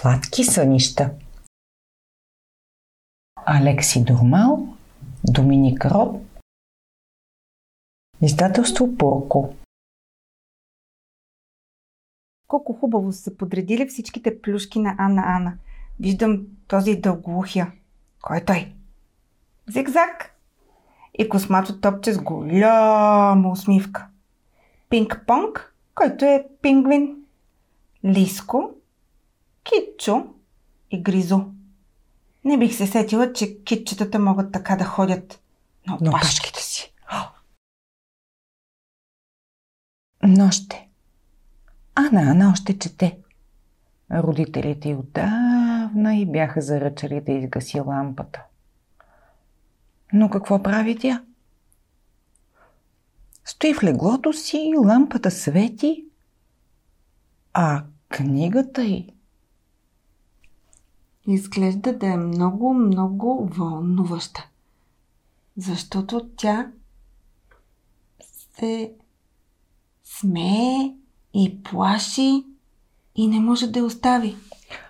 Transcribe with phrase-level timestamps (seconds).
[0.00, 1.10] Сладки сънища.
[3.36, 4.68] Алекси Дурмал,
[5.24, 6.22] Доминик Род,
[8.22, 9.54] Издателство Порко.
[12.48, 15.58] Колко хубаво са подредили всичките плюшки на Анна Ана.
[16.00, 17.72] Виждам този дълголухия.
[18.22, 18.74] Кой е той?
[19.68, 20.34] Зигзаг.
[21.18, 24.08] И космато топче с голяма усмивка.
[24.90, 27.16] Пинг-понг, който е пингвин.
[28.04, 28.79] Лиско,
[30.00, 30.34] Китчо
[30.90, 31.46] и Гризо.
[32.44, 35.42] Не бих се сетила, че китчетата могат така да ходят
[35.86, 36.94] на На опашките си.
[40.22, 40.88] Нощте.
[41.94, 43.18] Ана, Ана още чете.
[44.12, 48.42] Родителите й отдавна и бяха заръчали да изгаси лампата.
[50.12, 51.24] Но какво прави тя?
[53.44, 56.04] Стои в леглото си, лампата свети,
[57.52, 59.14] а книгата й
[61.30, 64.46] Изглежда да е много, много вълнуваща.
[65.56, 66.66] Защото тя
[68.58, 68.92] се
[70.04, 70.94] смее
[71.34, 72.44] и плаши
[73.14, 74.36] и не може да я остави.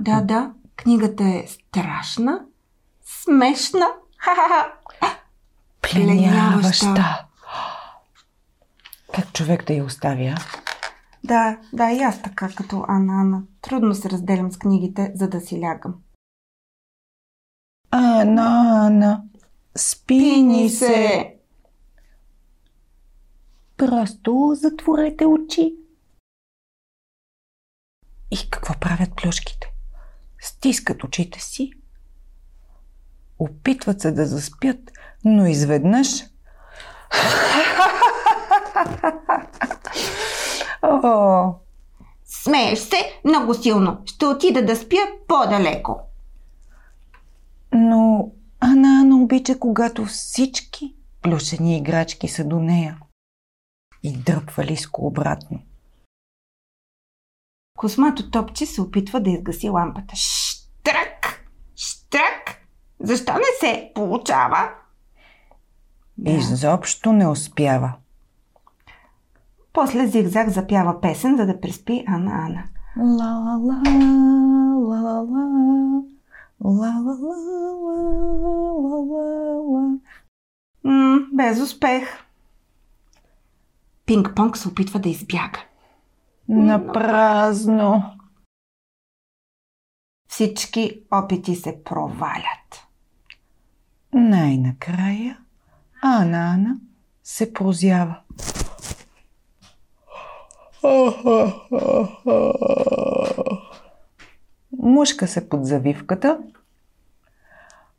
[0.00, 2.40] Да, да, книгата е страшна,
[3.04, 3.86] смешна,
[4.18, 4.72] ха-ха-ха,
[5.82, 7.26] пленяваща.
[9.14, 10.34] Как човек да я оставя?
[11.24, 13.42] Да, да, и аз така като Ана Ана.
[13.60, 15.94] Трудно се разделям с книгите, за да си лягам.
[18.26, 19.22] Ана, Ана,
[19.76, 21.34] спини се.
[23.76, 25.76] Просто затворете очи.
[28.30, 29.72] И какво правят плюшките?
[30.40, 31.72] Стискат очите си,
[33.38, 34.92] опитват се да заспят,
[35.24, 36.08] но изведнъж...
[40.82, 41.54] О,
[42.24, 43.98] Смееш се много силно.
[44.06, 44.96] Ще отида да спя
[45.28, 46.00] по-далеко.
[47.76, 52.98] Но Ана Ана обича, когато всички плюшени играчки са до нея.
[54.02, 55.60] И дръпва лиско обратно.
[57.78, 60.16] Космато топче се опитва да изгаси лампата.
[60.16, 61.46] Штрак!
[61.76, 62.66] Штрак!
[63.00, 64.70] Защо не се получава?
[66.26, 67.92] Изобщо не успява.
[69.72, 72.64] После Зигзаг запява песен, за да преспи Ана Ана.
[72.96, 76.02] Ла ла ла ла ла
[76.64, 77.36] ла ла ла
[77.84, 77.96] ла
[78.74, 79.98] ла ла ла
[80.84, 82.08] М, без успех.
[84.06, 85.60] Пинг-понг се опитва да избяга.
[86.48, 88.18] На празно.
[90.28, 92.86] Всички опити се провалят.
[94.12, 95.38] Най-накрая
[96.02, 96.80] Ана Ана
[97.22, 98.20] се прозява.
[104.96, 106.38] Мушка се под завивката,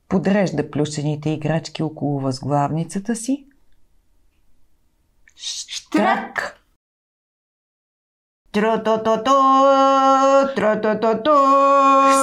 [0.07, 3.45] подрежда плюшените играчки около възглавницата си.
[5.35, 6.59] Штрак!
[8.51, 9.31] Тру-ту-ту-ту,
[10.55, 11.35] тру-ту-ту-ту.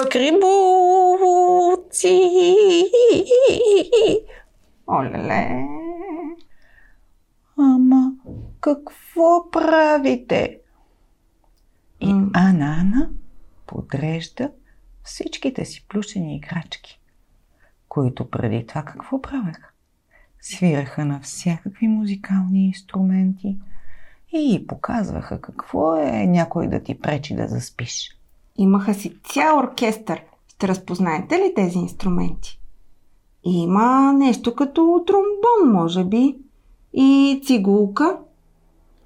[0.06, 0.50] Скрибуци!
[4.86, 5.68] Олеле.
[7.58, 8.12] Ама,
[8.60, 10.58] какво правите?
[12.00, 12.30] И М.
[12.34, 13.10] Ана Ана
[13.66, 14.50] подрежда
[15.04, 17.00] всичките си плюшени играчки,
[17.88, 19.68] които преди това какво правеха?
[20.40, 23.58] Свираха на всякакви музикални инструменти
[24.32, 28.10] и показваха какво е някой да ти пречи да заспиш.
[28.56, 30.22] Имаха си цял оркестър.
[30.48, 32.60] Ще разпознаете ли тези инструменти?
[33.44, 36.36] Има нещо като тромбон, може би.
[36.92, 38.18] И цигулка.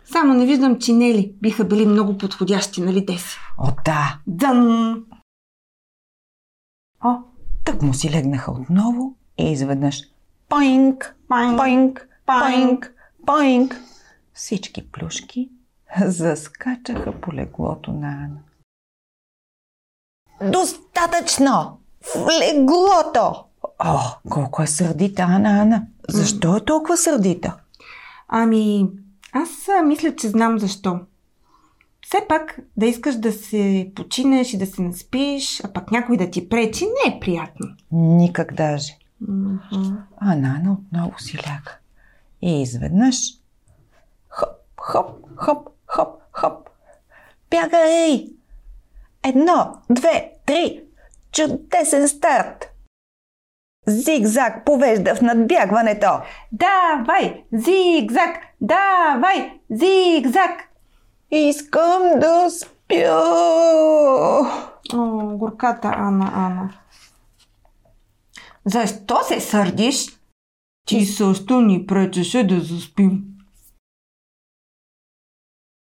[0.05, 1.33] Само не виждам чинели.
[1.43, 3.37] Биха били много подходящи, нали Деси?
[3.59, 4.19] О, да!
[4.27, 5.05] Дън!
[7.05, 7.17] О,
[7.65, 10.03] Тък му си легнаха отново и изведнъж
[10.49, 12.09] паинк, паинк.
[12.27, 12.95] паинк,
[13.27, 13.81] паинк.
[14.35, 15.51] Всички плюшки
[16.07, 18.41] заскачаха по леглото на Ана.
[20.51, 21.79] Достатъчно!
[22.01, 23.45] В леглото!
[23.79, 23.99] О,
[24.31, 25.87] колко е сърдита Ана Ана.
[26.09, 27.57] Защо е толкова сърдита?
[28.29, 28.89] Ами,
[29.33, 31.01] аз мисля, че знам защо.
[32.09, 36.31] Все пак да искаш да се починеш и да се наспиш, а пък някой да
[36.31, 37.67] ти пречи, не е приятно.
[37.93, 38.97] Никак даже.
[39.21, 39.97] Мгм.
[40.17, 41.77] А Нана отново си ляга.
[42.43, 43.17] И изведнъж
[44.29, 44.49] хоп,
[44.81, 46.69] хоп, хоп, хоп, хоп.
[47.51, 48.27] Бягай!
[49.23, 50.83] Едно, две, три.
[51.33, 52.71] Чудесен старт!
[53.87, 56.21] Зигзаг повежда в надбягването.
[56.53, 58.37] Давай, зигзаг!
[58.61, 60.68] Давай, зигзаг!
[61.31, 63.11] Искам да спя.
[64.95, 66.75] О, горко ръката, Ана, Ана.
[68.65, 70.19] Защо се сърдиш?
[70.87, 73.25] Ти също ни пречеше да заспим.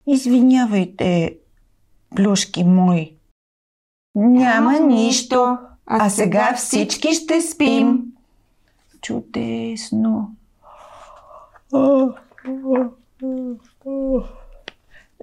[0.07, 1.37] Извинявайте,
[2.15, 3.17] плюшки мои.
[4.15, 8.03] Няма нищо, а сега всички ще спим.
[9.01, 10.35] Чудесно.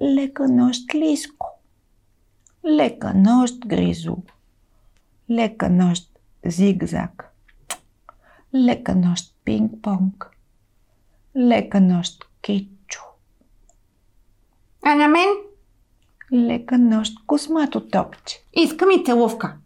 [0.00, 1.46] Лека нощ, Лиско.
[2.64, 4.16] Лека нощ, Гризо.
[5.28, 6.02] Лека нощ,
[6.44, 7.32] Зигзаг.
[8.52, 10.30] Лека нощ, Пинг-понг.
[11.34, 13.02] Лека нощ, Кичо.
[14.82, 15.28] А на мен
[16.30, 18.44] Лека нощ, Космато топче.
[18.52, 19.56] искам и целувка.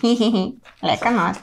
[0.00, 0.58] Хи-хи-хи.
[0.82, 1.38] Лека нощ.